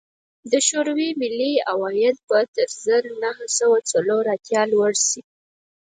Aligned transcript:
د 0.51 0.53
شوروي 0.67 1.09
ملي 1.21 1.53
عواید 1.71 2.17
به 2.27 2.39
تر 2.55 2.69
زر 2.83 3.03
نه 3.21 3.31
سوه 3.57 3.77
څلور 3.91 4.23
اتیا 4.35 4.61
لوړ 4.73 4.91
شي 5.07 5.21